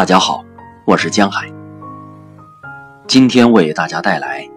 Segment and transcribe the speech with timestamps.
[0.00, 0.42] 大家好，
[0.86, 1.46] 我是江海。
[3.06, 4.48] 今天为大家带来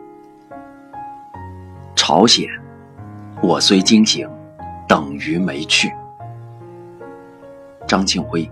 [1.97, 2.47] 朝鲜。
[3.41, 4.25] 我虽惊醒，
[4.87, 5.91] 等于没去。
[7.85, 8.49] 张庆辉。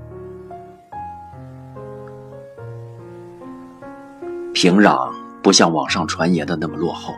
[4.53, 5.09] 平壤
[5.41, 7.13] 不像网上传言的那么落后，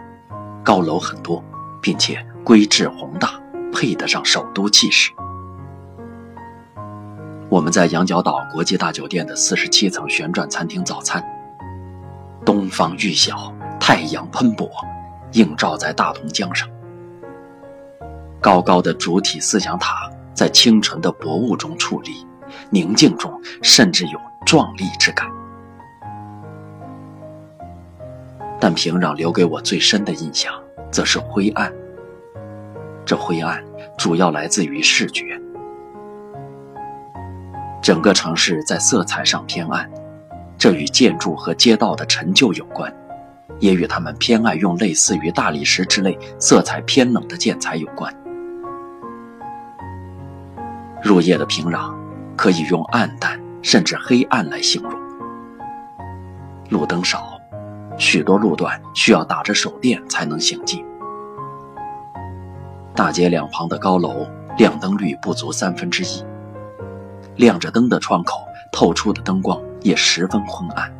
[0.63, 1.43] 高楼很多，
[1.81, 3.41] 并且规制宏大，
[3.73, 5.11] 配得上首都气势。
[7.53, 11.23] 我们在羊角岛国际大酒店的四十七层旋转餐厅早餐。
[12.43, 14.67] 东方欲晓，太阳喷薄，
[15.33, 16.67] 映照在大同江上。
[18.41, 22.25] 高高的主体思想塔在清晨的薄雾中矗立，
[22.71, 23.31] 宁静中
[23.61, 25.29] 甚至有壮丽之感。
[28.59, 30.51] 但平壤留给我最深的印象，
[30.89, 31.71] 则是灰暗。
[33.05, 33.63] 这灰暗
[33.95, 35.39] 主要来自于视觉。
[37.83, 39.91] 整个城市在色彩上偏暗，
[40.57, 42.91] 这与建筑和街道的陈旧有关，
[43.59, 48.11] 也与他们偏爱用类似于大理石之类色彩偏冷的建材有关。
[51.03, 51.93] 入夜的平壤，
[52.37, 54.93] 可以用暗淡甚至黑暗来形容。
[56.69, 57.37] 路灯少，
[57.97, 60.85] 许多路段需要打着手电才能行进。
[62.95, 64.25] 大街两旁的高楼
[64.57, 66.23] 亮灯率不足三分之一。
[67.35, 68.39] 亮着灯的窗口
[68.71, 70.91] 透出的灯光也十分昏暗。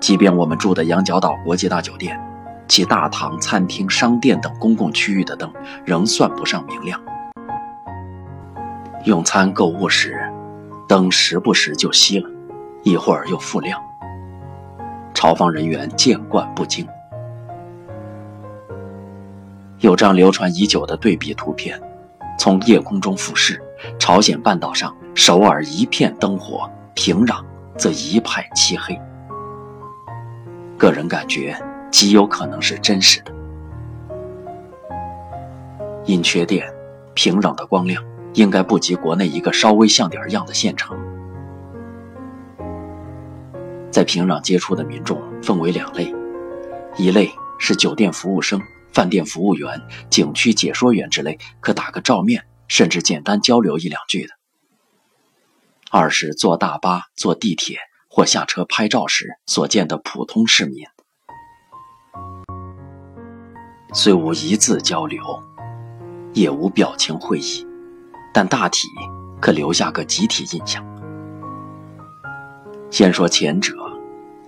[0.00, 2.18] 即便我们住的羊角岛国际大酒店，
[2.68, 5.52] 其大堂、餐厅、商店等公共区域的灯
[5.84, 7.00] 仍算不上明亮。
[9.04, 10.20] 用餐、购物时，
[10.86, 12.30] 灯时不时就熄了，
[12.82, 13.80] 一会儿又复亮。
[15.14, 16.86] 朝方人员见惯不惊。
[19.80, 21.80] 有张流传已久的对比图片。
[22.48, 23.62] 从夜空中俯视，
[23.98, 27.44] 朝鲜半岛上，首尔一片灯火，平壤
[27.76, 28.98] 则一派漆黑。
[30.78, 31.54] 个人感觉
[31.90, 33.30] 极有可能是真实的。
[36.06, 36.66] 因缺电，
[37.12, 40.96] 平壤的光亮应该不及国内一个稍微像点样的县城。
[43.90, 46.14] 在平壤接触的民众分为两类，
[46.96, 48.58] 一类是酒店服务生。
[48.92, 54.34] 饭店服务员、景区解说员之类，可打个照面，甚至简单交流一两句的。
[55.90, 57.78] 二是坐大巴、坐地铁
[58.10, 60.84] 或下车拍照时所见的普通市民，
[63.94, 65.22] 虽无一字交流，
[66.34, 67.66] 也无表情会意，
[68.34, 68.88] 但大体
[69.40, 70.84] 可留下个集体印象。
[72.90, 73.74] 先说前者，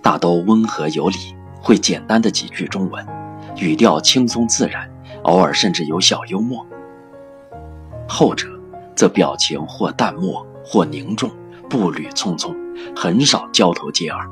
[0.03, 1.17] 大都温和有礼，
[1.61, 3.20] 会简单的几句中文。
[3.57, 4.89] 语调轻松自然，
[5.23, 6.65] 偶尔甚至有小幽默。
[8.07, 8.47] 后者
[8.95, 11.29] 则表情或淡漠或凝重，
[11.69, 12.55] 步履匆匆，
[12.95, 14.27] 很少交头接耳，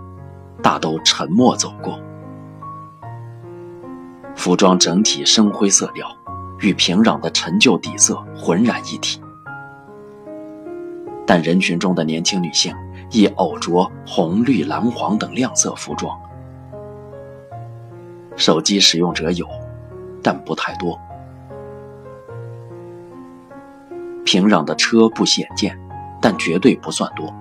[0.62, 2.00] 大都沉默走过。
[4.36, 6.08] 服装整体深灰色调，
[6.60, 9.22] 与平壤的陈旧底色浑然一体。
[11.26, 12.76] 但人群中的年轻女性
[13.12, 16.18] 亦偶着红、绿、蓝、黄等亮色服装。
[18.40, 19.46] 手机使用者有，
[20.24, 20.98] 但不太多。
[24.24, 25.78] 平壤的车不鲜见，
[26.22, 27.36] 但绝对不算多。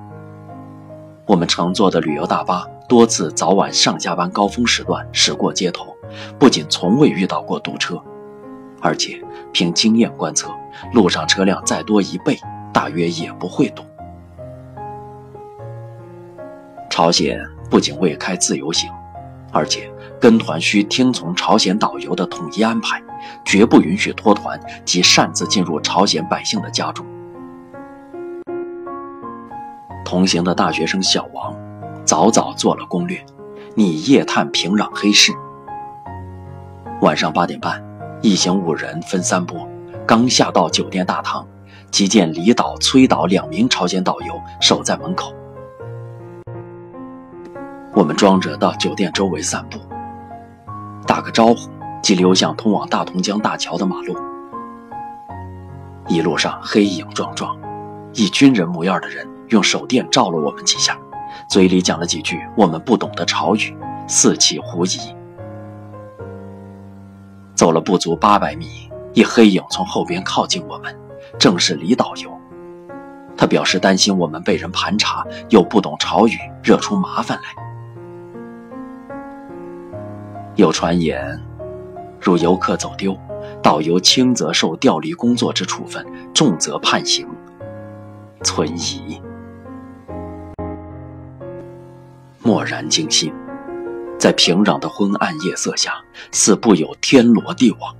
[1.24, 5.96] 我们乘坐的旅游大巴多次早晚上下班高峰时段驶过街头，
[6.36, 7.96] 不仅从未遇到过堵车，
[8.80, 9.22] 而且
[9.52, 10.50] 凭经验观测，
[10.92, 12.36] 路上车辆再多一倍，
[12.72, 13.84] 大约也不会堵。
[16.90, 18.90] 朝鲜不仅未开自由行，
[19.52, 19.88] 而且。
[20.20, 23.02] 跟团需听从朝鲜导游的统一安排，
[23.44, 27.06] 绝不允许脱团及擅自进入朝鲜百姓的家中。
[30.04, 31.54] 同行的大学生小王
[32.04, 33.24] 早早做了攻略，
[33.74, 35.32] 拟夜探平壤黑市。
[37.02, 37.80] 晚上八点半，
[38.22, 39.68] 一行五人分三波，
[40.06, 41.46] 刚下到酒店大堂，
[41.92, 45.32] 即见李导、崔导两名朝鲜导游守在门口。
[47.94, 49.78] 我们装着到酒店周围散步。
[51.08, 51.70] 打个招呼，
[52.02, 54.14] 即流向通往大同江大桥的马路。
[56.06, 57.56] 一路上黑影幢幢，
[58.12, 60.98] 一军人模样的人用手电照了我们几下，
[61.48, 63.74] 嘴里讲了几句我们不懂的潮语，
[64.06, 64.98] 四起狐疑。
[67.54, 70.94] 走了不足八百米，一黑影从后边靠近我们，
[71.38, 72.30] 正是李导游。
[73.34, 77.67] 他表示担心我们被人盘查，又不懂潮语，惹出麻烦来。
[80.58, 81.40] 有传言
[82.20, 83.16] 如游客走丢
[83.62, 87.28] 导游轻则受调离工作之处分重则判刑
[88.42, 89.22] 存疑。
[92.42, 93.32] 蓦然惊心
[94.18, 95.94] 在平壤的昏暗夜色下
[96.32, 97.94] 似不有天罗地网。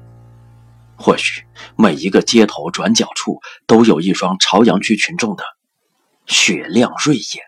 [0.97, 1.45] 或许
[1.77, 3.39] 每一个街头转角处
[3.69, 5.45] 都有一双朝阳区群众的
[6.27, 7.48] 雪亮锐眼